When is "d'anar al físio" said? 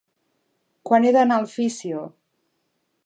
1.17-2.03